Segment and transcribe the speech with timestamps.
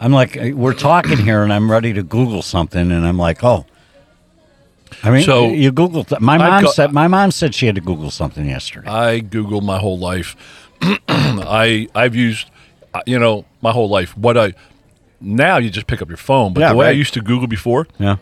[0.00, 3.42] I'm like, uh, we're talking here, and I'm ready to Google something, and I'm like,
[3.44, 3.64] oh.
[5.02, 6.06] I mean, So, you Google.
[6.20, 8.88] My mom got- said my mom said she had to Google something yesterday.
[8.88, 10.36] I Google my whole life.
[11.08, 12.50] I I've used,
[12.94, 14.16] uh, you know, my whole life.
[14.16, 14.54] What I
[15.20, 17.48] now you just pick up your phone, but Yeah, the way I used to Google
[17.48, 18.16] before, yeah.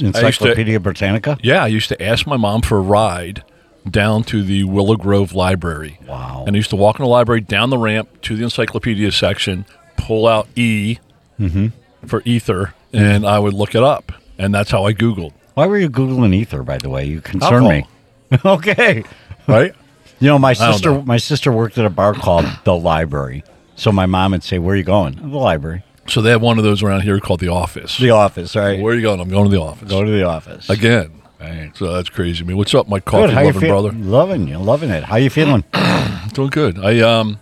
[0.00, 1.36] Encyclopedia Britannica.
[1.42, 3.44] yeah, I used to ask my mom for a ride
[3.88, 5.98] down to the Willow Grove Library.
[6.06, 6.44] Wow.
[6.46, 9.66] And I used to walk in the library down the ramp to the encyclopedia section,
[10.04, 10.98] pull out E
[11.40, 12.06] Mm-hmm.
[12.06, 15.32] for ether, and I would look it up, and that's how I Googled.
[15.54, 16.62] Why were you googling ether?
[16.62, 17.86] By the way, you concern me.
[18.44, 19.02] okay.
[19.48, 19.72] Right.
[20.20, 20.90] You know, my sister.
[20.92, 21.02] know.
[21.02, 23.42] My sister worked at a bar called the Library.
[23.74, 25.82] So my mom would say, "Where are you going?" The library.
[26.06, 27.98] So they have one of those around here called the Office.
[27.98, 28.54] The office.
[28.54, 28.80] Right.
[28.80, 29.18] Where are you going?
[29.20, 29.88] I'm going to the office.
[29.88, 31.20] Go to the office again.
[31.40, 31.72] Right.
[31.76, 32.54] So that's crazy to me.
[32.54, 33.90] What's up, my coffee loving brother?
[33.92, 34.58] Loving you.
[34.58, 35.02] Loving it.
[35.04, 35.64] How you feeling?
[36.32, 36.78] Doing good.
[36.78, 37.38] I um,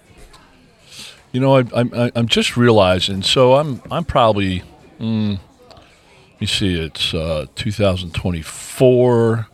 [1.33, 3.23] you know, I, I'm I- I'm just realizing.
[3.23, 4.63] So I'm I'm probably.
[5.01, 5.39] Mm,
[5.71, 6.75] let me see.
[6.81, 9.47] It's uh, 2024,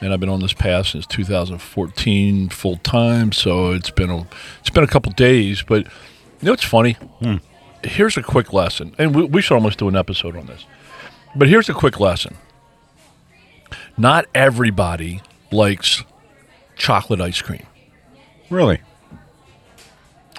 [0.00, 3.32] and I've been on this path since 2014 full time.
[3.32, 4.26] So it's been a
[4.60, 5.90] it's been a couple days, but you
[6.46, 6.96] know what's funny?
[7.84, 10.64] Here's a quick lesson, and we, we should almost do an episode on this.
[11.34, 12.36] But here's a quick lesson.
[13.96, 16.04] Not everybody likes
[16.76, 17.66] chocolate ice cream.
[18.50, 18.80] Really?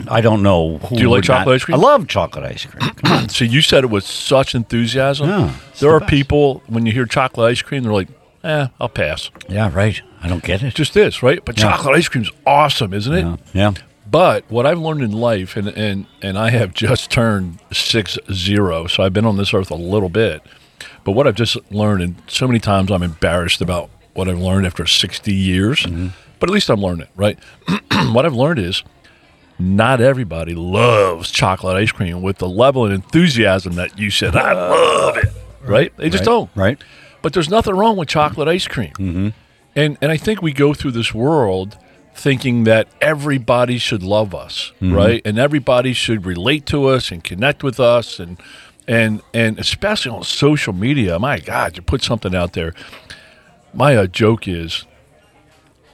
[0.08, 0.77] I don't know.
[0.80, 1.75] Who Do you like would not- chocolate ice cream?
[1.75, 2.89] I love chocolate ice cream.
[2.95, 3.30] Come on.
[3.30, 5.30] So you said it with such enthusiasm.
[5.30, 8.09] Yeah, there the are people when you hear chocolate ice cream, they're like,
[8.43, 10.02] "Eh, I'll pass." yeah, right.
[10.21, 10.73] I don't get it.
[10.76, 11.43] Just this, right?
[11.43, 11.71] But Yeah.
[11.71, 13.21] chocolate ice cream's awesome, isn't it?
[13.23, 13.36] yeah.
[13.53, 13.71] yeah.
[14.09, 18.87] But what I've learned in life, and and and I have just turned six zero,
[18.87, 20.42] so I've been on this earth a little bit.
[21.03, 24.65] But what I've just learned, and so many times I'm embarrassed about what I've learned
[24.65, 25.83] after sixty years.
[25.83, 26.08] Mm-hmm.
[26.39, 27.37] But at least I'm learning, right?
[28.11, 28.83] what I've learned is
[29.59, 34.36] not everybody loves chocolate ice cream with the level of enthusiasm that you said.
[34.36, 35.30] I love it,
[35.64, 35.95] right?
[35.97, 36.49] They just right, don't.
[36.55, 36.83] Right.
[37.21, 38.93] But there's nothing wrong with chocolate ice cream.
[38.93, 39.30] Mm-hmm.
[39.75, 41.77] And and I think we go through this world
[42.15, 45.21] thinking that everybody should love us, right?
[45.25, 48.39] And everybody should relate to us and connect with us and
[48.87, 51.17] and and especially on social media.
[51.20, 52.73] My God, you put something out there.
[53.73, 54.85] My uh, joke is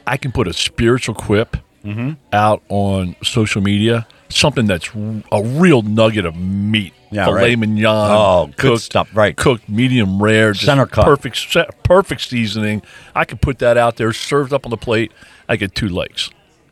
[0.05, 2.11] I can put a spiritual quip Mm-hmm.
[2.33, 4.89] out on social media, something that's
[5.31, 7.59] a real nugget of meat, Yeah, filet right.
[7.59, 9.35] mignon, Oh, good cooked, stuff, right.
[9.35, 11.05] Cooked medium rare, just Center cut.
[11.05, 12.81] perfect, perfect seasoning.
[13.15, 15.11] I could put that out there, served up on the plate.
[15.47, 16.29] I get two likes.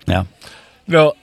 [0.07, 0.25] Yeah.
[0.85, 1.13] You know,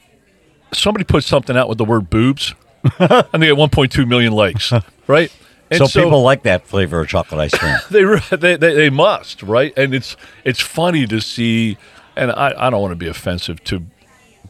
[0.72, 2.54] somebody put something out with the word boobs,
[2.98, 4.72] and they get 1.2 million likes,
[5.06, 5.30] right?
[5.70, 7.76] And So, people like that flavor of chocolate ice cream.
[7.90, 11.78] they, they they they must right and it's it's funny to see
[12.16, 13.84] and I, I don't want to be offensive to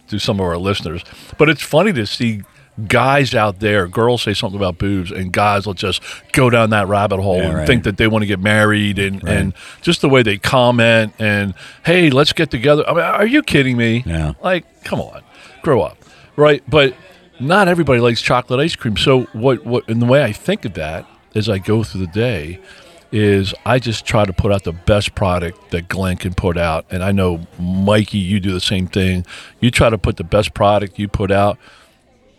[0.09, 1.03] to some of our listeners
[1.39, 2.43] but it's funny to see
[2.89, 6.03] guys out there girls say something about boobs and guys will just
[6.33, 7.67] go down that rabbit hole Yeah, and right.
[7.67, 11.55] think that they want to get married and and just the way they comment and
[11.87, 12.85] hey let's get together.
[12.89, 14.03] I mean are you kidding me?
[14.05, 14.35] Yeah.
[14.43, 15.23] like come on.
[15.63, 15.97] Grow up.
[16.37, 16.63] Right?
[16.69, 16.95] But
[17.39, 18.97] not everybody likes chocolate ice cream.
[18.97, 22.13] So what what and the way i think of that as i go through the
[22.13, 22.61] day
[23.15, 26.85] is i just try to put out the best product that glenn can put out
[26.91, 29.25] and i know mikey you do the same thing
[29.61, 31.57] you try to put the best product you put out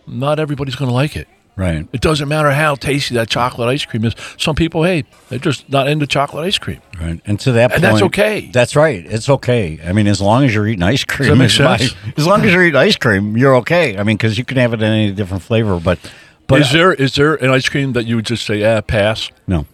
[0.07, 1.27] not everybody's going to like it
[1.57, 1.87] Right.
[1.93, 5.69] it doesn't matter how tasty that chocolate ice cream is some people hey they're just
[5.69, 7.21] not into chocolate ice cream Right.
[7.25, 8.49] And to that And point, that's okay.
[8.53, 9.05] That's right.
[9.05, 9.79] It's okay.
[9.85, 11.93] I mean, as long as you're eating ice cream, that make is my- sense?
[12.17, 13.97] as long as you're eating ice cream, you're okay.
[13.97, 15.99] I mean, because you can have it in any different flavor, but
[16.47, 19.29] but is there is there an ice cream that you would just say ah pass
[19.45, 19.65] no.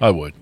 [0.00, 0.34] I would.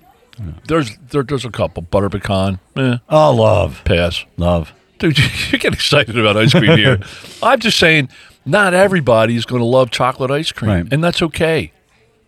[0.67, 4.25] There's there, there's a couple butter pecan, eh, Oh, love, pass.
[4.37, 4.73] love.
[4.99, 5.19] Dude,
[5.53, 7.01] you, get excited about ice cream here.
[7.43, 8.09] I'm just saying,
[8.47, 10.87] not everybody is going to love chocolate ice cream, Right.
[10.91, 11.73] and that's okay.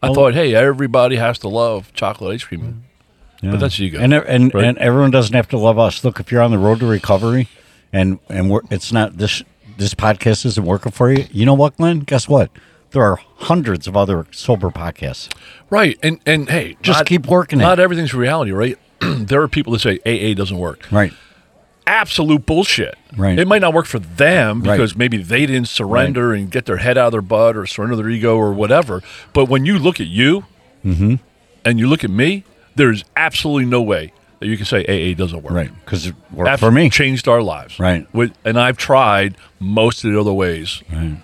[0.02, 2.84] I thought, hey, everybody has to love chocolate ice cream,
[3.42, 4.02] but that's you guys.
[4.02, 4.64] And and right?
[4.64, 6.04] and everyone doesn't have to love us.
[6.04, 7.48] Look, if you're on the road to recovery,
[7.92, 9.42] and and we're, it's not this
[9.78, 11.24] this podcast isn't working for you.
[11.32, 12.00] You know what, Glenn?
[12.00, 12.50] Guess what?
[12.94, 15.28] There are hundreds of other sober podcasts.
[15.68, 17.62] right, and and hey, Just not- keep working it.
[17.62, 18.78] Not everything's reality, right?
[19.00, 20.86] there are people that say AA doesn't work.
[20.90, 21.12] Right.
[21.86, 22.94] absolute bullshit.
[23.16, 23.38] Right.
[23.38, 24.72] It might not work for them Right.
[24.76, 27.94] because maybe they didn't surrender and get their head out of their butt or surrender
[27.96, 29.02] their ego or whatever.
[29.34, 30.44] But when you look at you
[30.84, 31.14] Mm-hmm.
[31.64, 32.44] and you look at me,
[32.76, 35.52] there's absolutely no way that you can say AA doesn't work.
[35.52, 35.70] Right.
[35.84, 36.88] Because it worked for me.
[36.90, 37.78] changed our lives.
[37.78, 38.06] Right.
[38.14, 40.82] With, and I've tried most of the other ways.
[40.92, 41.16] Right.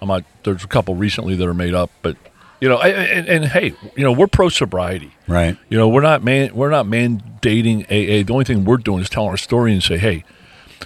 [0.00, 2.16] I'm not, there's a couple recently that are made up, but
[2.60, 5.12] you know, I- and, and, hey, you know, we're pro sobriety.
[5.26, 5.56] Right.
[5.68, 8.24] You know, we're not man, we're not mandating AA.
[8.26, 10.24] The only thing we're doing is telling our story and say, hey.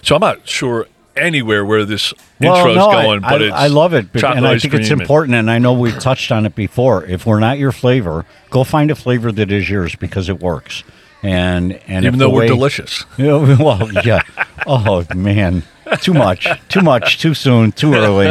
[0.03, 0.87] So I'm not sure
[1.17, 4.75] anywhere where this intro's no, going, I, but it's I love it, and I think
[4.75, 5.35] it's and- important.
[5.35, 7.05] And I know we've touched on it before.
[7.05, 10.82] If we're not your flavor, go find a flavor that is yours because it works.
[11.23, 13.05] And and even though we're delicious.
[13.19, 14.23] Yeah, well, yeah.
[14.67, 15.62] Oh man,
[16.00, 18.26] too much, too much, too soon, too early.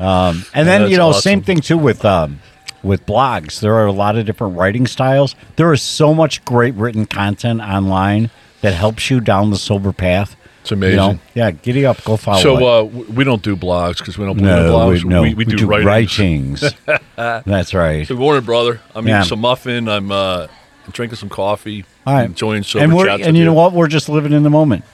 [0.00, 1.20] Um, and then That's you know, awesome.
[1.22, 2.40] same thing too with um,
[2.82, 3.60] with blogs.
[3.60, 5.34] There are a lot of different writing styles.
[5.56, 8.30] There is so much great written content online
[8.60, 10.36] that helps you down the sober path.
[10.62, 10.92] It's amazing.
[10.92, 11.18] You know?
[11.34, 12.42] Yeah, giddy up, go follow.
[12.42, 15.04] So uh, we don't do blogs because we don't believe in no, blogs.
[15.04, 16.62] we, no, we, we, do, writings.
[16.62, 16.74] writings.
[17.16, 18.06] That's right.
[18.06, 18.80] Good morning, brother.
[18.94, 19.20] I'm Yeah.
[19.20, 19.88] eating some muffin.
[19.88, 20.48] I'm uh,
[20.92, 21.84] drinking some coffee.
[22.06, 22.24] All right.
[22.24, 23.72] Enjoying sober and chats and with you know what?
[23.72, 24.84] We're just living in the moment,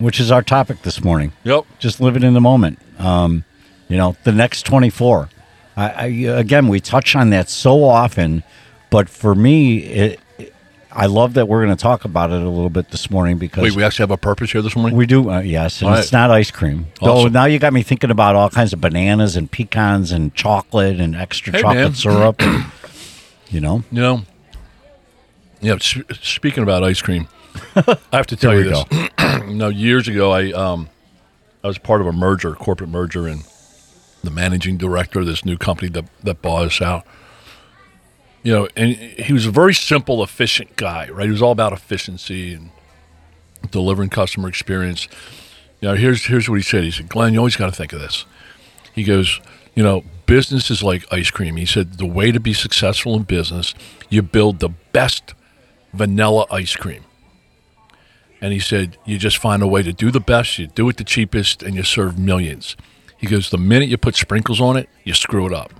[0.00, 1.32] which is our topic this morning.
[1.44, 1.64] Yep.
[1.78, 2.80] just living in the moment.
[2.98, 3.44] Um,
[3.88, 5.28] you know, the next 24.
[5.76, 8.42] I, I, again, we touch on that so often,
[8.90, 10.54] but for me, it, it-
[10.92, 13.62] I love that we're going to talk about it a little bit this morning because
[13.62, 14.96] Wait, we actually have a purpose here this morning.
[14.96, 16.18] we do, uh, yes, and All it's right.
[16.18, 16.86] not ice cream.
[17.00, 17.32] Though Awesome.
[17.32, 21.14] now you got me thinking about all kinds of bananas and pecans and chocolate and
[21.14, 21.94] extra Hey, chocolate man.
[21.94, 22.42] syrup.
[23.50, 24.22] you know, You know,
[25.60, 25.74] yeah.
[25.74, 27.28] s- Speaking about ice cream,
[27.76, 28.84] I have to tell you this.
[29.48, 30.88] no, years ago, I um,
[31.62, 33.44] I was part of a merger, corporate merger, and
[34.22, 37.06] the managing director of this new company that that bought us out.
[38.42, 41.26] You know, and he was a very simple, efficient guy, right?
[41.26, 42.70] He was all about efficiency and
[43.70, 45.08] delivering customer experience.
[45.80, 46.84] You know, here's here's what he said.
[46.84, 48.24] He said, "Glenn, you always got to think of this."
[48.94, 49.40] He goes,
[49.74, 51.56] you know, business is like ice cream.
[51.56, 53.74] He said the way to be successful in business,
[54.08, 55.34] you build the best
[55.92, 57.04] vanilla ice cream.
[58.40, 60.96] And he said, you just find a way to do the best, you do it
[60.96, 62.76] the cheapest, and you serve millions.
[63.18, 65.72] He goes, the minute you put sprinkles on it, you screw it up.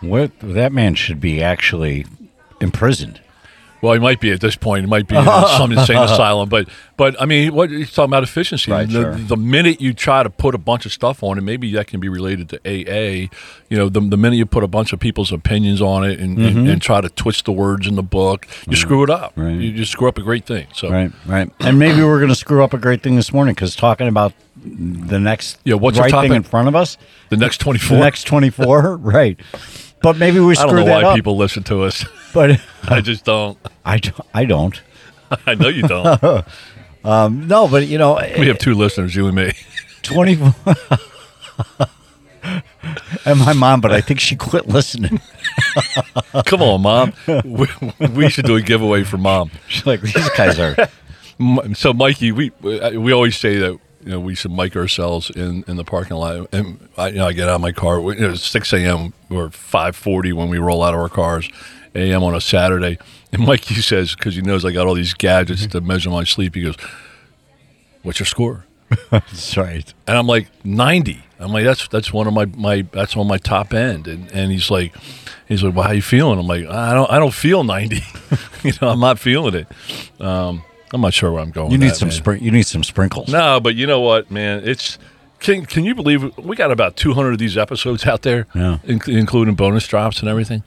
[0.00, 2.06] what that man should be actually
[2.60, 3.20] imprisoned.
[3.82, 4.84] Well, he might be at this point.
[4.84, 5.24] He might be in
[5.58, 6.48] some insane asylum.
[6.48, 8.70] But, but I mean, what he's talking about efficiency.
[8.70, 9.14] Right, the, sure.
[9.16, 11.98] the minute you try to put a bunch of stuff on it, maybe that can
[11.98, 13.28] be related to AA.
[13.68, 16.38] You know, the, the minute you put a bunch of people's opinions on it and,
[16.38, 19.32] and, and try to twist the words in the book, you screw it up.
[19.32, 19.42] Mm-hmm.
[19.42, 19.60] Right.
[19.60, 20.68] You just screw up a great thing.
[20.72, 21.50] So, Right, right.
[21.58, 24.32] And maybe we're going to screw up a great thing this morning because talking about
[24.64, 26.36] the next Yeah, what's the right thing topic?
[26.36, 26.96] in front of us,
[27.30, 27.98] the next the 24.
[27.98, 29.40] next 24, right.
[30.02, 31.14] But maybe we I don't know why up.
[31.14, 32.04] people listen to us.
[32.34, 33.58] but I just don't.
[33.84, 34.80] I, don't- I don't.
[35.46, 36.44] I know you don't.
[37.04, 39.52] Um, no, but you know, we have eh, two listeners, you and me.
[40.02, 40.54] 24.
[43.24, 45.20] and my mom, but I think she quit listening.
[46.46, 47.12] Come on, mom.
[47.44, 47.66] We,
[48.14, 49.50] we should do a giveaway for mom.
[49.68, 50.76] She's like, these guys are.
[51.74, 55.76] So, Mikey, we we always say that you know we should mic ourselves in, in
[55.76, 58.00] the parking lot, and I you know I get out of my car.
[58.00, 59.12] know, it's six a.m.
[59.30, 61.48] or five forty when we roll out of our cars,
[61.94, 62.22] a.m.
[62.22, 62.98] on a Saturday.
[63.32, 66.54] And Mikey says because he knows I got all these gadgets to measure my sleep.
[66.54, 66.76] He goes,
[68.02, 68.66] "What's your score?"
[69.10, 69.92] That's right.
[70.06, 71.24] And I'm like ninety.
[71.38, 74.06] I'm like that's that's one of my, my that's on my top end.
[74.06, 74.94] And and he's like
[75.48, 76.38] he's like, well, how are you feeling?
[76.38, 78.02] I'm like I don't I don't feel ninety.
[78.62, 80.20] you know I'm not feeling it.
[80.20, 81.70] Um, I'm not sure where I'm going.
[81.70, 82.42] You with need that, some spring.
[82.42, 83.28] You need some sprinkles.
[83.28, 84.62] No, but you know what, man?
[84.64, 84.98] It's
[85.40, 88.78] can can you believe we got about 200 of these episodes out there, Yeah.
[88.84, 90.62] in- including bonus drops and everything.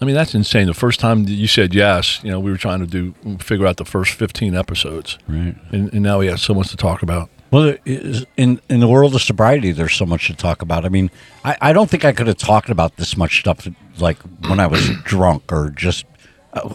[0.00, 0.66] I mean, that's insane.
[0.68, 3.66] The first time that you said yes, you know, we were trying to do figure
[3.66, 5.56] out the first 15 episodes, Right.
[5.72, 7.28] and, and now we have so much to talk about.
[7.50, 10.84] Well, is- in in the world of sobriety, there's so much to talk about.
[10.84, 11.10] I mean,
[11.44, 13.66] I, I don't think I could have talked about this much stuff
[13.98, 16.04] like when I was drunk or just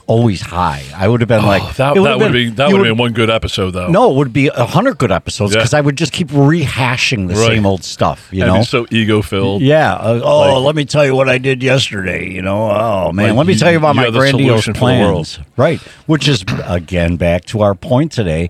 [0.08, 0.84] always high.
[0.96, 3.12] I would have been like Oh, that that would be that would have been one
[3.12, 3.88] good episode though.
[3.90, 5.60] No, it would be a hundred good episodes Yeah.
[5.62, 7.48] because I would just keep rehashing the Right.
[7.48, 8.28] same old stuff.
[8.32, 8.64] You And know.
[8.64, 9.62] so ego filled.
[9.62, 9.94] yeah.
[9.96, 12.30] Uh, oh, Like- let me tell you what I did yesterday.
[12.30, 12.70] You know.
[12.72, 15.00] Oh man, Like let me you- tell you about you my grandiose solution for the
[15.00, 15.14] world.
[15.26, 15.40] plans.
[15.58, 15.80] Right.
[16.06, 18.50] Which is again back to our point today.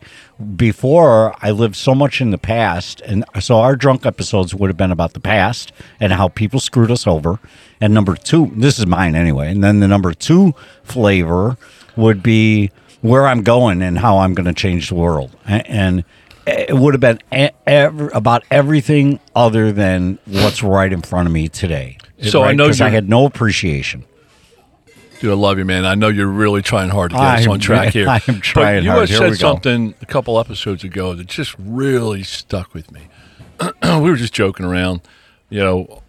[0.55, 4.77] Before I lived so much in the past, and so our drunk episodes would have
[4.77, 7.39] been about the past and how people screwed us over.
[7.79, 9.51] And number two, this is mine anyway.
[9.51, 11.57] And then the number two flavor
[11.95, 12.71] would be
[13.01, 15.35] where I'm going and how I'm going to change the world.
[15.45, 16.03] And
[16.47, 17.19] it would have been
[18.13, 21.97] about everything other than what's right in front of me today.
[22.21, 24.05] So I know I had no appreciation.
[25.24, 25.86] Dude, I love you, man.
[25.86, 28.10] I know you're really trying hard to get us I'm- on track here.
[28.10, 29.08] I am trying but you hard.
[29.08, 29.36] Here said go.
[29.36, 33.08] something a couple episodes ago that just really stuck with me.
[33.84, 35.00] we were just joking around,
[35.50, 36.03] you know,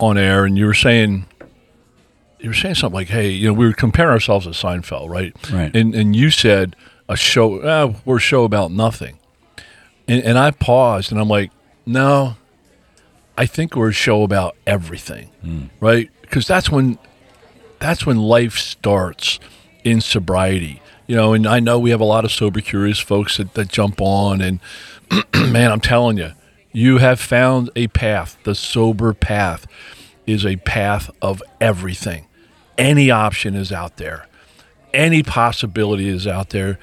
[0.00, 1.24] on air, and you were saying,
[2.40, 5.32] you were saying something like, "Hey, you know, we were comparing ourselves to Seinfeld, right?
[5.50, 5.74] Right.
[5.74, 6.76] And and you said
[7.08, 9.18] a show, uh, we're a show about nothing,
[10.06, 11.52] and, and I paused, and I'm like,
[11.86, 12.36] no,
[13.38, 15.30] I think we're a show about everything,
[15.80, 16.10] right?
[16.20, 16.98] Because that's when
[17.82, 19.40] that's when life starts
[19.84, 20.80] in sobriety.
[21.06, 23.68] You know, and I know we have a lot of sober curious folks that, that
[23.68, 24.60] jump on and
[25.34, 26.32] man, I'm telling you,
[26.72, 28.38] you have found a path.
[28.44, 29.66] The sober path
[30.26, 32.26] is a path of everything.
[32.78, 34.26] Any option is out there.
[34.94, 36.78] Any possibility is out there.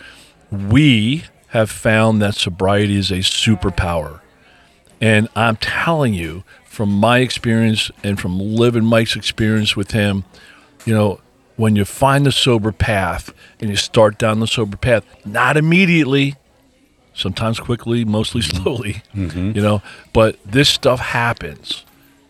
[0.51, 4.21] We have found that sobriety is a superpower.
[5.01, 10.25] And I'm telling you, from my experience and from living Mike's experience with him,
[10.85, 11.19] you know,
[11.55, 16.35] when you find the sober path and you start down the sober path, not immediately,
[17.13, 18.63] sometimes quickly, mostly mm-hmm.
[18.63, 19.51] slowly, mm-hmm.
[19.55, 19.81] you know,
[20.13, 21.83] but this stuff happens.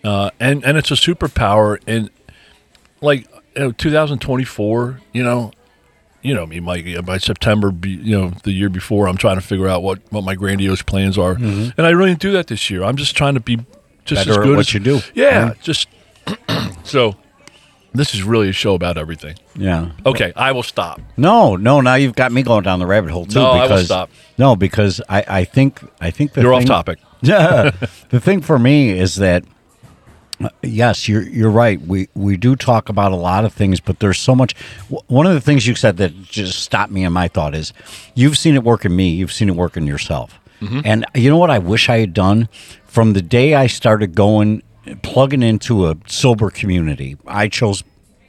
[0.04, 1.80] Uh, and, and it's a superpower.
[1.86, 2.10] And
[3.02, 5.52] like, you know, 2024, you know,
[6.22, 6.86] you know me, Mike.
[7.06, 10.24] By September, be, you know, the year before, I'm trying to figure out what, what
[10.24, 11.70] my grandiose plans are, mm-hmm.
[11.78, 12.84] and I really didn't do that this year.
[12.84, 13.58] I'm just trying to be
[14.04, 15.00] just Better as at good what as you do.
[15.14, 15.88] Yeah, just
[16.84, 17.16] so.
[17.94, 19.36] This is really a show about everything.
[19.56, 19.92] Yeah.
[20.06, 21.02] Okay, I will stop.
[21.18, 21.82] No, no.
[21.82, 23.40] Now you've got me going down the rabbit hole too.
[23.40, 24.10] No, I will because, stop.
[24.38, 27.00] No, because I, I think I think the You're off topic.
[27.22, 27.72] Yeah.
[28.10, 29.44] the thing for me is that
[30.42, 31.82] uh, yes, you're you're right.
[31.82, 34.56] We we do talk about a lot of things, but there's so much.
[35.08, 37.74] One of the things you said that just stopped me in my thought is,
[38.14, 39.10] you've seen it work in me.
[39.10, 40.40] You've seen it work in yourself.
[40.62, 42.50] And you know what I wish I had done
[42.86, 44.62] from the day I started going
[45.02, 47.18] plugging into a sober community.
[47.28, 47.84] I chose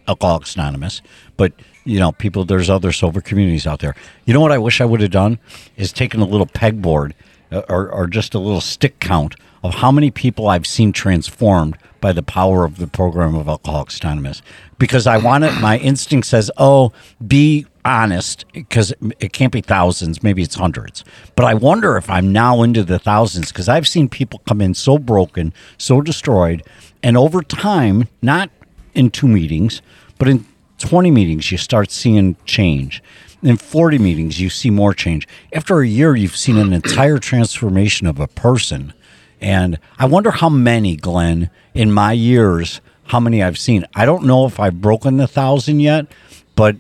[0.08, 1.02] Alcoholics Anonymous,
[1.36, 1.52] but
[1.84, 2.44] you know, people.
[2.44, 3.94] There's other sober communities out there.
[4.24, 5.38] You know what I wish I would have done
[5.76, 7.12] is taken a little pegboard
[7.50, 11.76] uh, or, or just a little stick count of how many people I've seen transformed
[12.00, 14.42] by the power of the program of Alcoholics Anonymous.
[14.78, 16.92] Because I want it, my instinct says, oh,
[17.26, 21.04] be honest, because it can't be thousands, maybe it's hundreds.
[21.36, 24.74] But I wonder if I'm now into the thousands because I've seen people come in
[24.74, 26.62] so broken, so destroyed,
[27.02, 28.50] and over time, not
[28.94, 29.82] in two meetings,
[30.18, 30.44] but in
[30.78, 33.02] 20 meetings, you start seeing change.
[33.42, 35.26] In 40 meetings, you see more change.
[35.52, 38.92] After a year, you've seen an entire transformation of a person.
[39.40, 43.86] And I wonder how many, Glenn, in my years, how many I've seen.
[43.94, 46.06] I don't know if I've broken the thousand yet,
[46.54, 46.76] but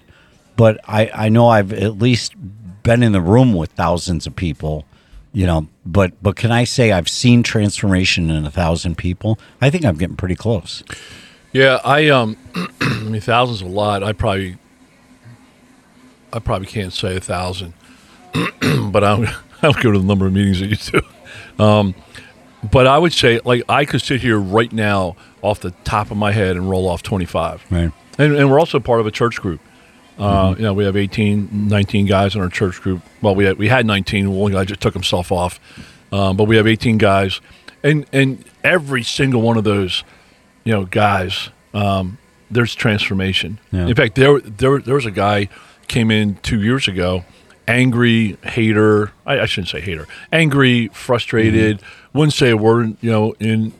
[0.60, 2.34] but I, I know I've at least
[2.82, 4.84] been in the room with thousands of people,
[5.32, 5.68] you know.
[5.86, 9.38] But but can I say I've seen transformation in a thousand people?
[9.62, 10.84] I think I'm getting pretty close.
[11.52, 12.36] Yeah, I um,
[12.82, 14.02] I mean, thousands a lot.
[14.02, 14.58] I probably,
[16.30, 17.72] I probably can't say a thousand,
[18.92, 21.64] but I'll, I don't go to the number of meetings that you do.
[21.64, 21.94] Um,
[22.70, 26.18] but I would say, like, I could sit here right now off the top of
[26.18, 27.64] my head and roll off 25.
[27.70, 27.92] Right.
[28.18, 29.62] And, and we're also part of a church group.
[30.20, 33.02] Uh, You know, we have 18, 19 guys in our church group.
[33.22, 34.30] Well, we had, we had 19.
[34.30, 35.58] One guy just took himself off.
[36.12, 37.40] Um, but we have 18 guys.
[37.82, 40.04] And, and every single one of those,
[40.64, 42.18] you know, guys, um,
[42.50, 43.58] there's transformation.
[43.72, 43.86] Yeah.
[43.86, 45.48] In fact, there, there, there was a guy
[45.88, 47.24] came in two years ago,
[47.66, 49.12] angry, hater.
[49.24, 50.06] I, I shouldn't say hater.
[50.32, 51.80] Angry, frustrated.
[52.12, 52.96] Wouldn't say a word.
[53.00, 53.72] You know, in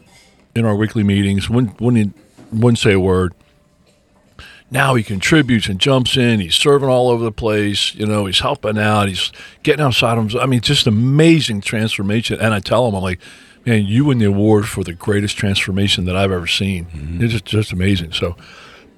[0.55, 2.17] in our weekly meetings, wouldn't wouldn't,
[2.53, 3.35] wouldn't say a word.
[4.71, 6.41] Now he contributes and jumps in.
[6.41, 7.95] He's serving all over the place.
[7.95, 9.09] You know, he's helping out.
[9.09, 10.45] He's getting outside of himself.
[10.45, 12.39] I mean, just amazing transformation.
[12.41, 13.21] And I tell him, I'm like,
[13.67, 16.85] man, you win the award for the greatest transformation that I've ever seen.
[16.87, 17.25] Mm-hmm.
[17.25, 18.13] It's just, just amazing.
[18.13, 18.37] So,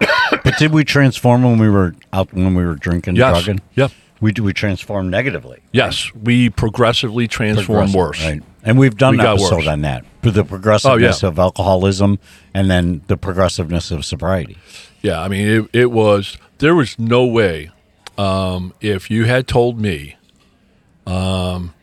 [0.44, 3.44] But did we transform when we were out when we were drinking, Yes.
[3.44, 3.62] drugging?
[3.74, 3.88] Yeah.
[4.20, 5.60] We we transformed negatively.
[5.72, 8.24] yes, we progressively transform Progressive, worse.
[8.24, 8.42] Right.
[8.64, 9.66] And we've done We an episode worse.
[9.66, 10.04] on that.
[10.22, 11.30] For the progressiveness Oh, yeah.
[11.32, 12.18] of alcoholism
[12.54, 14.56] and then the progressiveness of sobriety.
[15.02, 17.70] Yeah, I mean, it, it was, there was no way
[18.16, 20.14] um, if you had told me,
[21.06, 21.74] um,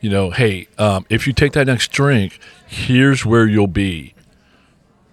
[0.00, 2.38] you know, hey, um, if you take that next drink,
[2.68, 4.14] here's where you'll be.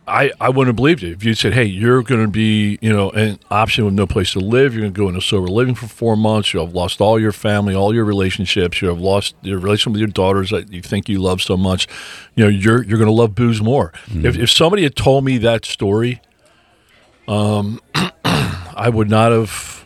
[0.07, 1.13] I, I wouldn't have believed it.
[1.13, 4.33] If you said, hey, you're going to be, you know, an option with no place
[4.33, 7.01] to live, you're going to go into sober living for four months, you'll have lost
[7.01, 10.71] all your family, all your relationships, you have lost your relationship with your daughters that
[10.71, 11.87] you think you love so much,
[12.35, 13.91] you know, you're, you're going to love booze more.
[14.25, 16.21] If, if somebody had told me that story,
[17.27, 17.81] um,
[18.23, 19.83] I would not have.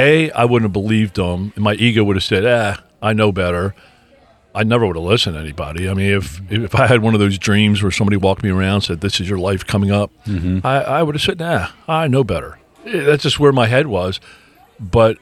[0.00, 3.74] A, I wouldn't have believed them, my ego would have said, "Ah, I know better."
[4.54, 5.88] I never would have listened to anybody.
[5.88, 8.74] I mean, if if I had one of those dreams where somebody walked me around
[8.74, 10.66] and said, "This is your life coming up," mm-hmm.
[10.66, 13.86] I, I would have said, "Nah, I know better." Eh, that's just where my head
[13.86, 14.20] was.
[14.80, 15.18] But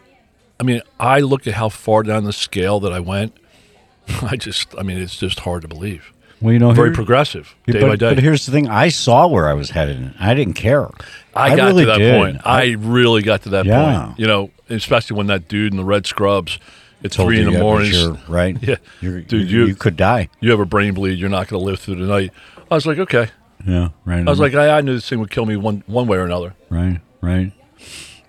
[0.61, 3.37] I mean, I look at how far down the scale that I went.
[4.23, 6.13] I just, I mean, it's just hard to believe.
[6.41, 8.15] Well, you know, Very here- progressive, Yeah, day but, by day.
[8.15, 9.97] but here's the thing: I saw where I was headed.
[9.97, 10.89] and I didn't care.
[11.35, 12.15] I, got really to that did.
[12.15, 12.41] point.
[12.47, 14.05] I, really got to that Yeah.
[14.07, 14.19] point.
[14.19, 16.59] You know, especially when that dude in the red scrubs
[17.05, 18.19] at told three in the morning.
[18.29, 18.57] right?
[18.63, 18.77] Yeah.
[19.01, 20.29] You're, Dude, you, you- you could die.
[20.41, 21.19] You have a brain bleed.
[21.19, 22.33] You're not going to live through the night.
[22.71, 23.29] I was like, okay.
[23.67, 24.27] Yeah, right.
[24.27, 26.25] I was like, I, I knew this thing would kill me one one way or
[26.25, 26.55] another.
[26.71, 27.53] right, right.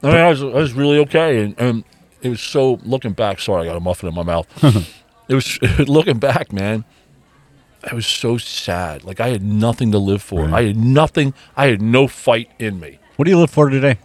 [0.03, 1.83] I mean, I was, I was really okay, and, and
[2.21, 3.39] it was so looking back.
[3.39, 4.47] Sorry, I got a muffin in my mouth.
[5.27, 6.85] it was looking back, man.
[7.89, 9.03] I was so sad.
[9.03, 10.43] Like I had nothing to live for.
[10.45, 10.53] Right.
[10.53, 11.33] I had nothing.
[11.55, 12.97] I had no fight in me.
[13.17, 13.97] What do you live for today?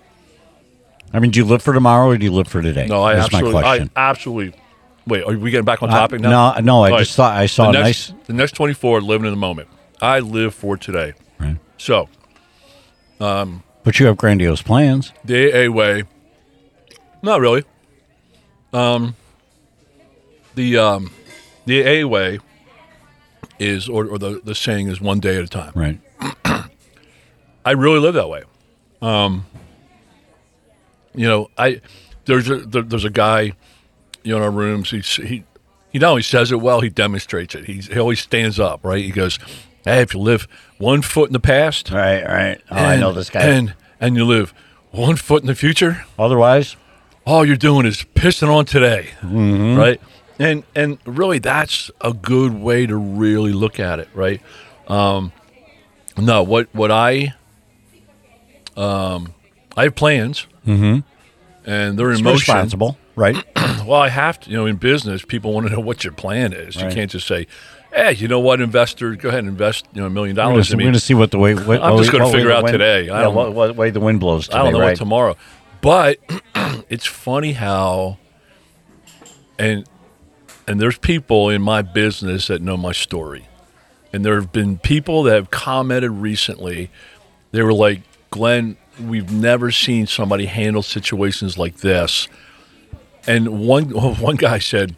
[1.12, 2.86] I mean, do you live for tomorrow or do you live for today?
[2.86, 4.58] No, I That's absolutely, my I absolutely.
[5.06, 6.52] Wait, are we getting back on topic now?
[6.54, 8.26] no, no, I All just thought I saw the a next, nice.
[8.26, 9.68] The next twenty four, living in the moment.
[10.00, 11.12] I live for today.
[11.38, 11.56] Right.
[11.76, 12.08] So
[13.18, 15.12] But you have grandiose plans.
[15.24, 16.04] the A way,
[17.20, 17.64] not really.
[18.72, 19.16] Um,
[20.54, 21.12] the um,
[21.66, 22.38] the AA way
[23.58, 25.72] is, or, or the the saying is, one day at a time.
[25.74, 26.00] Right.
[27.64, 28.42] I really live that way.
[29.00, 29.46] Um,
[31.14, 31.80] you know, I
[32.24, 33.52] there's a there, there's a guy,
[34.22, 34.90] you know, in our rooms.
[34.90, 35.44] He
[35.92, 37.64] he not only says it well, he demonstrates it.
[37.66, 39.04] He's, he always stands up, right?
[39.04, 39.38] He goes,
[39.84, 42.60] "Hey, if you live one foot in the past, Right, right.
[42.70, 43.40] Oh, and, I know this guy.
[43.42, 44.54] and and you live
[44.90, 46.76] one foot in the future, Otherwise,
[47.26, 49.76] all you're doing is pissing on today, Mm-hmm.
[49.76, 50.00] right?
[50.38, 54.40] And and really, that's a good way to really look at it, right?
[54.88, 55.30] Um,
[56.16, 57.34] no, what what I
[58.76, 59.34] um,
[59.76, 61.00] I have plans, mm-hmm.
[61.68, 62.34] and they're in motion.
[62.34, 62.98] responsible.
[63.14, 63.36] Right.
[63.84, 66.52] Well, I have to, you know, in business, people want to know what your plan
[66.52, 66.76] is.
[66.76, 67.48] You can't just say,
[67.92, 70.78] "Hey, you know what, investor, go ahead and invest, you know, a million dollars in
[70.78, 71.56] me." going to see what the way.
[71.56, 73.10] What, I'm just gonna figure out wind- today.
[73.10, 74.58] I don't- what, what way the wind blows today.
[74.58, 74.90] I don't know right?
[74.90, 75.36] what tomorrow.
[75.80, 76.18] But
[76.88, 78.18] it's funny how
[79.58, 79.84] and
[80.66, 83.48] and there's people in my business that know my story.
[84.12, 86.90] And there have been people that have commented recently.
[87.50, 88.76] They were like, "Glenn,
[89.08, 92.28] we've never seen somebody handle situations like this."
[93.26, 93.84] And one
[94.20, 94.96] one guy said,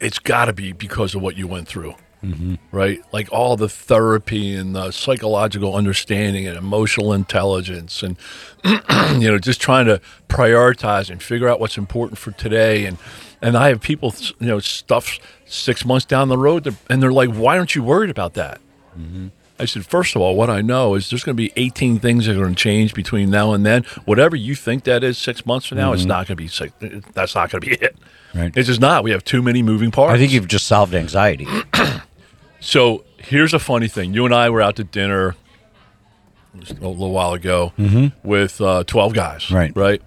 [0.00, 1.94] "It's got to be because of what you went through."
[2.24, 2.56] Mm-hmm.
[2.70, 3.00] right?
[3.12, 8.18] Like all the therapy and the psychological understanding and emotional intelligence, and
[9.22, 12.84] you know, just trying to prioritize and figure out what's important for today.
[12.84, 12.98] And
[13.40, 17.30] and I have people, you know, stuff six months down the road, and they're like,
[17.30, 18.60] "Why aren't you worried about that?"
[18.98, 19.28] Mm-hmm.
[19.60, 22.26] I said, first of all, what I know is there's going to be 18 things
[22.26, 23.84] that are going to change between now and then.
[24.04, 26.72] Whatever you think that is six months from now, it's not going to be six.
[27.12, 27.96] That's not going to be it.
[28.34, 28.52] Right.
[28.56, 29.04] It's just not.
[29.04, 30.14] We have too many moving parts.
[30.14, 31.46] I think you've just solved anxiety.
[32.60, 34.12] So here's a funny thing.
[34.12, 35.34] You and I were out to dinner
[36.54, 37.72] a little while ago
[38.22, 39.50] with uh, 12 guys.
[39.50, 39.72] Right.
[39.74, 40.02] Right.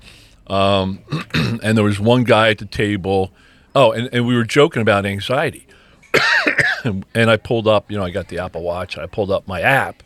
[0.47, 0.99] Um,
[1.63, 3.31] and there was one guy at the table.
[3.75, 5.65] Oh, and, and we were joking about anxiety.
[6.83, 8.97] and I pulled up, you know, I got the Apple Watch.
[8.97, 10.03] I pulled up my app.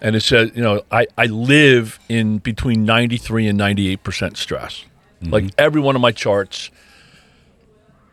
[0.00, 4.84] And it says, you know, I, I live in between 93 and 98% stress.
[5.20, 5.32] Mm-hmm.
[5.32, 6.70] Like every one of my charts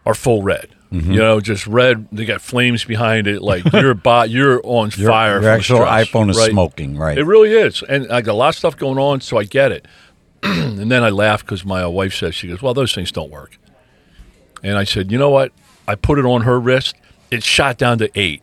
[0.05, 0.75] are full red.
[0.91, 1.11] Mm-hmm.
[1.11, 2.07] You know, just red.
[2.11, 3.41] They got flames behind it.
[3.41, 5.41] Like you're bot, you're on Your, fire.
[5.41, 6.51] your actual stress, iPhone is right?
[6.51, 6.97] smoking.
[6.97, 7.17] Right.
[7.17, 9.71] It really is, and I got a lot of stuff going on, so I get
[9.71, 9.88] it.
[10.43, 13.31] and then I laugh because my uh, wife says she goes, "Well, those things don't
[13.31, 13.57] work."
[14.63, 15.51] And I said, "You know what?
[15.88, 16.95] I put it on her wrist.
[17.36, 18.41] It shot down to eight.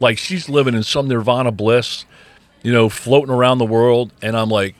[0.00, 2.04] Like she's living in some nirvana bliss,
[2.62, 4.74] you know, floating around the world." And I'm like,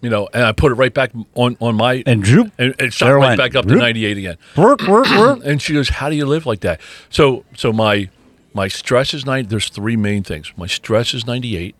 [0.00, 2.52] you know, and I put it right back on on my and droop.
[2.58, 3.38] and it shot right went.
[3.38, 4.36] back up to 98 again.
[4.56, 5.40] Work, work, work.
[5.44, 8.08] And she goes, "How do you live like that?" So, so my
[8.54, 9.48] my stress is 90.
[9.48, 10.52] There's three main things.
[10.56, 11.74] My stress is 98,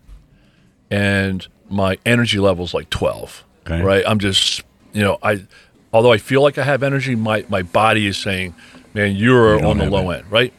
[0.91, 3.45] and my energy level is like 12.
[3.67, 3.83] Okay.
[3.83, 4.05] Right?
[4.07, 5.47] I'm just, you know, I
[5.93, 8.55] although I feel like I have energy, my my body is saying,
[8.95, 10.19] "Man, you're You on the low it.
[10.19, 10.53] end." Right?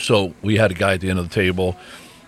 [0.00, 1.76] So we had a guy at the end of the table,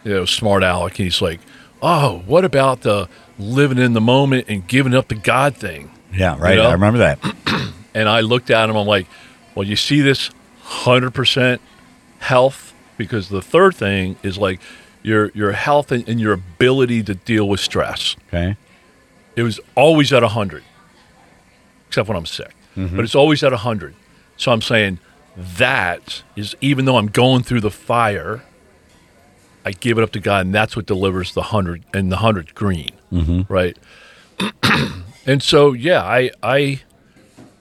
[0.04, 0.96] you know, smart aleck.
[0.96, 1.40] He's like,
[1.82, 6.36] "Oh, what about the living in the moment and giving up the God thing?" Yeah,
[6.38, 6.56] right.
[6.56, 6.68] You know?
[6.68, 7.18] I remember that.
[7.96, 8.74] And I looked at him.
[8.74, 9.06] I'm like,
[9.54, 10.28] well, you see this
[10.64, 11.60] 100%
[12.18, 14.60] health because the third thing is like
[15.04, 18.16] your your health and, and your ability to deal with stress.
[18.28, 18.56] Okay.
[19.36, 20.64] It was always at 100,
[21.86, 22.52] except when I'm sick.
[22.76, 22.96] Mm-hmm.
[22.96, 23.94] But it's always at 100.
[24.36, 24.98] So I'm saying
[25.36, 28.42] that is even though I'm going through the fire,
[29.64, 32.54] I give it up to God, and that's what delivers the 100 and the 100
[32.54, 33.52] green, mm-hmm.
[33.52, 33.76] right?
[35.26, 36.82] and so, yeah, I, I,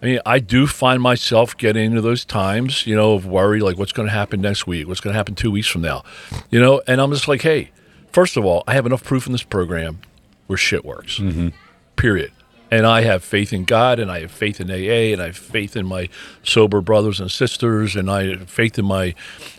[0.02, 3.78] I mean, I do find myself getting into those times, you know, of worry, like
[3.78, 6.04] what's going to happen next week, what's going to happen two weeks from now,
[6.50, 7.72] you know, and I'm just like, hey,
[8.12, 10.02] first of all, I have enough proof in this program
[10.48, 11.20] where shit works.
[11.20, 11.50] Mm-hmm.
[11.96, 12.32] period.
[12.74, 15.38] And I have faith in God, and I have faith in AA, and I have
[15.38, 16.10] faith in my
[16.42, 19.14] sober brothers and sisters, and I have faith in my,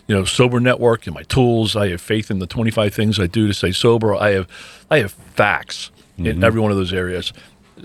[0.05, 1.77] you know, sober network and my tools.
[1.77, 4.13] I have faith in the 25 things I do to stay sober.
[4.13, 4.49] I have,
[4.91, 6.43] I have facts in mm-hmm.
[6.43, 7.31] every one of those areas.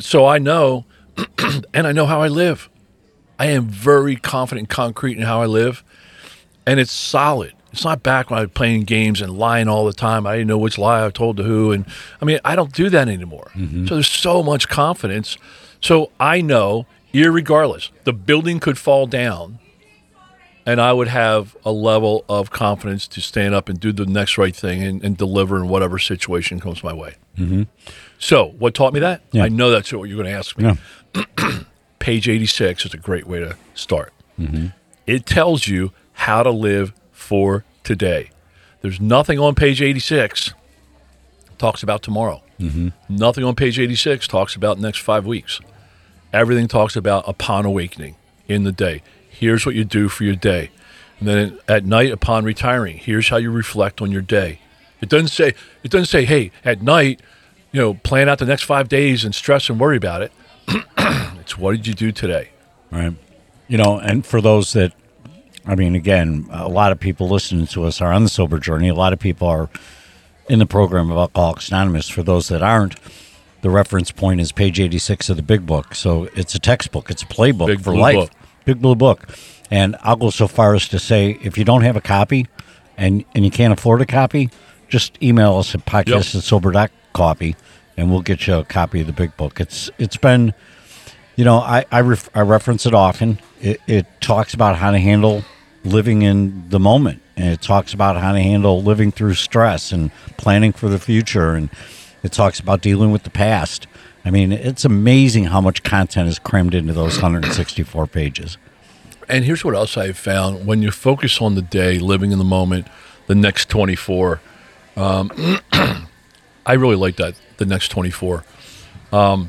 [0.01, 0.85] So I know,
[1.73, 2.69] and I know how I live.
[3.38, 5.85] I am very confident and concrete in how I live,
[6.66, 7.53] and it's solid.
[7.72, 10.26] It's not back when I was playing games and lying all the time.
[10.26, 11.87] I didn't know which lie I told to who, and
[12.20, 13.50] I mean, I don't do that anymore.
[13.54, 15.37] So there's so much confidence.
[15.80, 19.59] So I know, irregardless, the building could fall down,
[20.66, 24.37] and I would have a level of confidence to stand up and do the next
[24.37, 27.14] right thing and, and deliver in whatever situation comes my way.
[27.38, 27.62] Mm-hmm.
[28.18, 29.22] So, what taught me that?
[29.33, 29.44] Yeah.
[29.44, 30.76] I know that's what you're going to ask me
[31.14, 31.61] Yeah.
[31.98, 34.12] page 86 is a great way to start.
[35.06, 36.92] It tells you how to live
[37.31, 38.29] for today.
[38.83, 40.53] There's nothing on page 86
[41.59, 42.43] talks about tomorrow.
[42.59, 42.88] Mm-hmm.
[43.09, 45.61] Nothing on page 86 talks about next five weeks.
[46.33, 48.16] Everything talks about upon awakening
[48.49, 49.05] in the day.
[49.29, 50.73] Here's what you do for your day.
[51.21, 54.59] And then at night upon retiring, here's how you reflect on your day.
[55.01, 57.21] It doesn't say it doesn't say, hey, at night,
[57.71, 60.33] you know, plan out the next five days and stress and worry about it.
[61.38, 62.51] it's what did you do today?
[62.90, 63.14] Right.
[63.69, 64.95] You know, and for those that,
[65.66, 68.88] I mean, again, a lot of people listening to us are on the sober journey.
[68.88, 69.68] A lot of people are
[70.49, 72.09] in the program of Alcoholics Anonymous.
[72.09, 72.96] For those that aren't,
[73.61, 75.94] the reference point is page 86 of the big book.
[75.94, 78.16] So it's a textbook, it's a playbook Big for life.
[78.16, 78.31] book.
[78.64, 79.29] Big blue book.
[79.70, 82.46] And I'll go so far as to say if you don't have a copy
[82.96, 84.51] and, and you can't afford a copy,
[84.88, 87.57] just email us at podcast at sober.coffee
[87.96, 89.61] and we'll get you a copy of the big book.
[89.61, 90.55] It's It's been
[91.40, 93.38] you know, I I, ref, I reference it often.
[93.62, 95.42] It, it talks about how to handle
[95.85, 100.11] living in the moment, and it talks about how to handle living through stress and
[100.37, 101.70] planning for the future, and
[102.22, 103.87] it talks about dealing with the past.
[104.22, 108.59] I mean, it's amazing how much content is crammed into those 164 pages.
[109.26, 112.44] And here's what else I've found: when you focus on the day, living in the
[112.44, 112.87] moment,
[113.29, 114.42] the next 24.
[114.94, 115.31] Um,
[116.66, 117.35] I really like that.
[117.57, 118.44] The next 24.
[119.11, 119.48] Um,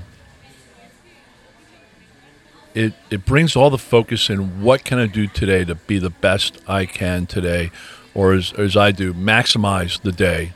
[2.73, 6.09] it it brings all the focus in what can I do today to be the
[6.09, 7.71] best I can today,
[8.13, 10.53] or as as I do, maximize the day,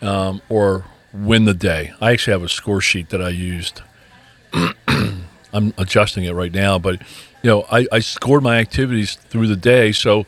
[0.00, 1.92] um, or win the day.
[2.00, 3.82] I actually have a score sheet that I used.
[5.54, 7.00] I'm adjusting it right now, but
[7.42, 10.24] you know, I, I scored my activities through the day, so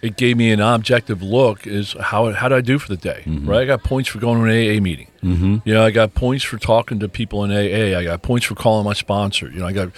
[0.00, 3.22] it gave me an objective look is how how did I do for the day,
[3.26, 3.62] right?
[3.62, 5.10] I got points for going to an AA meeting.
[5.22, 5.56] Mm-hmm.
[5.64, 7.98] You know, I got points for talking to people in AA.
[7.98, 9.50] I got points for calling my sponsor.
[9.50, 9.90] You know, I got,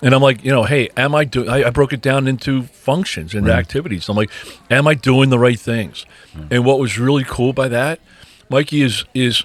[0.00, 1.48] and I'm like, you know, hey, am I doing?
[1.48, 4.08] I, I broke it down into functions and activities.
[4.08, 4.30] I'm like,
[4.70, 6.06] am I doing the right things?
[6.50, 8.00] And what was really cool by that,
[8.48, 9.44] Mikey, is is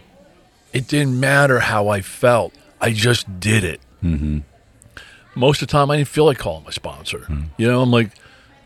[0.74, 2.54] it didn't matter how I felt.
[2.80, 3.82] I just did it.
[4.04, 4.40] Mm-hmm.
[5.36, 7.26] Most of the time, I didn't feel like calling my sponsor.
[7.58, 8.12] You know, I'm like,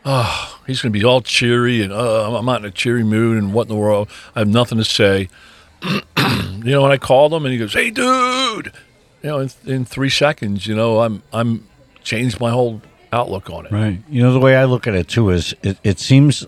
[0.03, 3.37] oh, he's going to be all cheery and uh, I'm not in a cheery mood
[3.37, 4.09] and what in the world?
[4.35, 5.29] I have nothing to say.
[5.83, 8.73] you know, and I called him and he goes, hey, dude.
[9.21, 11.67] You know, in, in three seconds, you know, I'm I'm
[12.07, 13.71] changed my whole outlook on it.
[13.71, 13.99] Right.
[14.09, 16.45] You know, the way I look at it too is it, it seems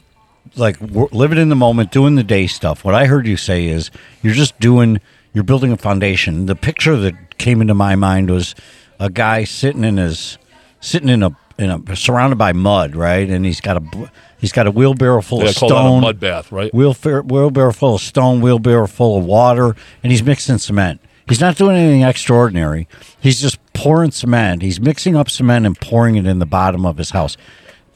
[0.56, 2.84] like we're living in the moment, doing the day stuff.
[2.84, 3.91] What I heard you say is
[4.24, 5.00] you're just doing,
[5.34, 6.45] you're building a foundation.
[6.48, 8.56] The picture that came into my mind was
[9.00, 10.38] a guy sitting in his,
[10.80, 13.30] sitting in a, in a, surrounded by mud, right?
[13.30, 16.02] And he's got a, he's got a wheelbarrow full Yeah, of call that a stone.
[16.02, 16.74] mud bath, right?
[16.74, 21.02] Wheelbarrow, wheelbarrow full of stone, wheelbarrow full of water, and he's mixing cement.
[21.28, 22.88] He's not doing anything extraordinary.
[23.19, 24.62] He's just pouring cement.
[24.62, 27.38] He's mixing up cement and pouring it in the bottom of his house.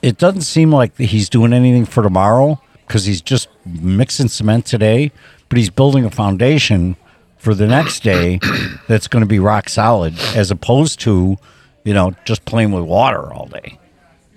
[0.02, 5.12] It doesn't seem like he's doing anything for tomorrow because he's just mixing cement today,
[5.50, 6.96] but he's building a foundation
[7.38, 8.40] for the next day
[8.88, 11.36] that's going to be rock solid as opposed to,
[11.84, 13.78] you know, just playing with water all day.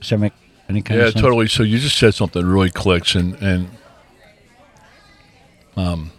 [0.00, 0.32] Does that make
[0.68, 1.22] any kind Yeah, of sense?
[1.22, 1.46] totally.
[1.46, 3.70] So you just said something really clicks, and and
[5.76, 6.10] um,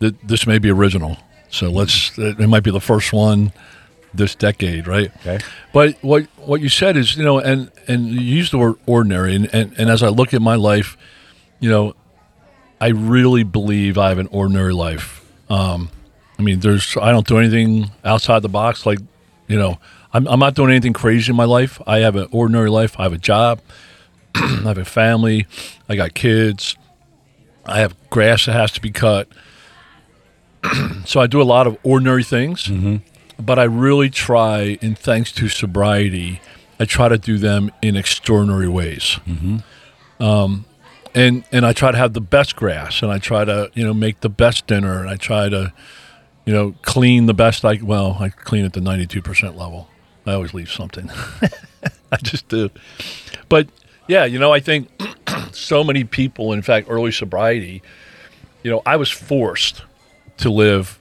[0.00, 1.16] th- this may be original.
[1.50, 2.16] So let's.
[2.18, 3.52] It might be the first one
[4.14, 5.10] this decade, right?
[5.18, 5.38] Okay.
[5.72, 9.34] But what what you said is, you know, and and you used the word ordinary,
[9.34, 10.96] and and, and as I look at my life,
[11.60, 11.94] you know,
[12.80, 15.24] I really believe I have an ordinary life.
[15.50, 15.90] Um,
[16.38, 18.86] I mean, there's I don't do anything outside the box.
[18.86, 18.98] Like,
[19.46, 19.78] you know,
[20.12, 21.80] I'm I'm not doing anything crazy in my life.
[21.86, 22.98] I have an ordinary life.
[22.98, 23.60] I have a job.
[24.34, 25.46] I have a family.
[25.88, 26.76] I got kids.
[27.66, 29.28] I have grass that has to be cut.
[31.04, 32.68] so I do a lot of ordinary things,
[33.38, 36.40] but I really try, and thanks to sobriety,
[36.80, 39.18] I try to do them in extraordinary ways.
[40.20, 40.64] Um,
[41.14, 43.94] and and I try to have the best grass, and I try to you know
[43.94, 45.72] make the best dinner, and I try to,
[46.44, 49.88] you know, clean the best I well, I clean at the ninety two percent level.
[50.26, 51.10] I always leave something.
[52.12, 52.70] I just do.
[53.48, 53.68] But
[54.06, 54.90] yeah, you know, I think
[55.52, 57.82] so many people, in fact, early sobriety,
[58.62, 59.82] you know, I was forced
[60.38, 60.98] to live.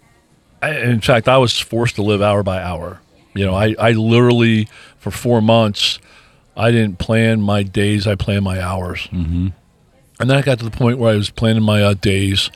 [0.62, 3.00] I, in fact, I was forced to live hour by hour.
[3.34, 4.68] You know, I, I literally,
[4.98, 6.00] for four months,
[6.56, 9.08] I didn't plan my days, I planned my hours.
[9.12, 9.50] Mm-hmm.
[10.20, 12.50] And then I got to the point where I was planning my uh, days.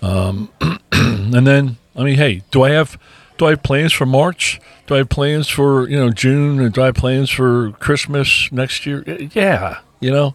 [0.00, 0.50] Um,
[0.92, 2.98] and then, I mean, hey, do I have
[3.38, 4.60] do I have plans for March?
[4.86, 6.60] Do I have plans for you know June?
[6.60, 9.04] Or do I have plans for Christmas next year?
[9.32, 10.34] Yeah, you know,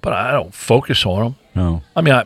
[0.00, 1.36] but I don't focus on them.
[1.54, 1.82] No.
[1.96, 2.24] I mean, I,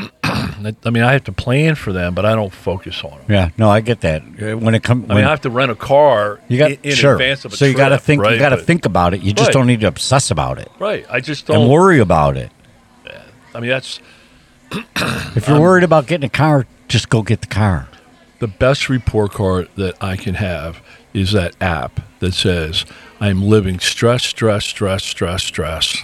[0.24, 3.26] I mean, I have to plan for them, but I don't focus on them.
[3.28, 3.50] Yeah.
[3.58, 4.22] No, I get that.
[4.22, 6.78] Uh, When it comes, I mean, I have to rent a car you got in,
[6.82, 7.12] in sure.
[7.12, 8.22] advance of a so you got to think.
[8.22, 8.32] Right?
[8.34, 9.22] You got to think about it.
[9.22, 9.52] You just Right.
[9.54, 11.04] don't need to obsess about it Right.
[11.10, 11.68] I just and don't.
[11.68, 12.50] worry about it.
[13.54, 14.00] I mean, that's
[15.36, 17.88] If you're worried about getting a car, just go get the car.
[18.38, 20.80] the best report card that I can have
[21.12, 22.84] is that app that says
[23.20, 25.96] I'm living stress, stress, stress, stress, stress,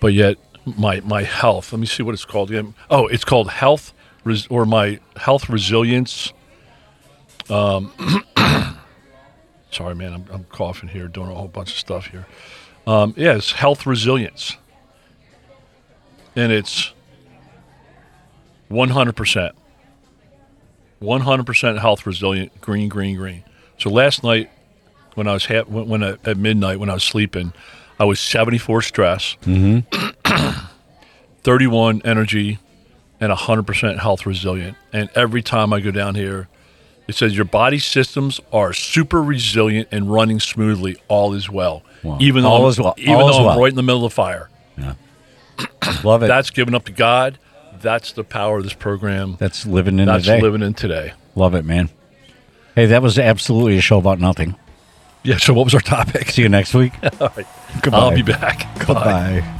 [0.00, 0.36] but yet
[0.66, 1.72] my my health.
[1.72, 2.74] Let me see what it's called again.
[2.90, 3.92] Oh, it's called health
[4.24, 6.32] res- or my health resilience.
[7.48, 7.92] Um,
[9.70, 12.26] sorry, man, I'm, I'm coughing here, doing a whole bunch of stuff here.
[12.86, 14.56] Um, yeah, it's health resilience,
[16.34, 16.92] and it's
[18.68, 19.54] 100 percent.
[21.02, 23.44] 100% health resilient, green, green, green.
[23.78, 24.50] So last night,
[25.14, 27.52] when I was ha- when, when at midnight when I was sleeping,
[27.98, 29.80] I was 74 stress, mm-hmm.
[31.42, 32.58] 31 energy,
[33.20, 34.76] and 100% health resilient.
[34.92, 36.48] And every time I go down here,
[37.08, 40.96] it says your body systems are super resilient and running smoothly.
[41.08, 42.18] All is well, Wow.
[42.20, 42.94] even though All I'm, is well.
[42.98, 43.60] even All though I'm well.
[43.60, 44.50] right in the middle of the fire.
[46.04, 46.26] Love it.
[46.26, 47.38] That's given up to God.
[47.80, 49.36] That's the power of this program.
[49.38, 50.40] That's living in That's the day.
[50.40, 51.12] living in today.
[51.34, 51.90] Love it, man.
[52.74, 54.56] Hey, that was absolutely a show about nothing.
[55.26, 55.38] Yeah.
[55.38, 56.30] So what was our topic?
[56.30, 56.92] See you next week.
[57.20, 57.46] All right.
[57.82, 57.98] Goodbye.
[57.98, 58.58] I'll be back.
[58.78, 58.84] Bye.
[58.84, 59.52] Goodbye.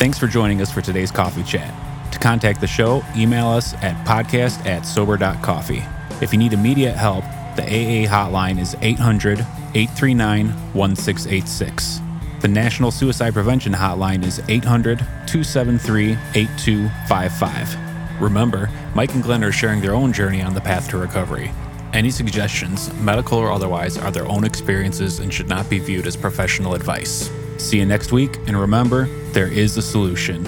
[0.00, 1.72] Thanks for joining us for today's coffee chat.
[2.12, 5.84] To contact the show, email us at podcast at sober.coffee.
[6.20, 7.22] If you need immediate help,
[7.54, 12.00] the AA hotline is 800 839 1686.
[12.40, 18.20] The National Suicide Prevention Hotline is 800 273 8255.
[18.20, 21.52] Remember, Mike and Glenn are sharing their own journey on the path to recovery.
[21.92, 26.16] Any suggestions, medical or otherwise, are their own experiences and should not be viewed as
[26.16, 27.30] professional advice.
[27.56, 30.46] See you next week, and remember, there is a solution.